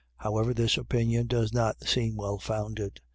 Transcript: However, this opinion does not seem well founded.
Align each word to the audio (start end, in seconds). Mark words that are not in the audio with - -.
However, 0.17 0.51
this 0.51 0.77
opinion 0.77 1.27
does 1.27 1.53
not 1.53 1.83
seem 1.83 2.15
well 2.15 2.39
founded. 2.39 3.01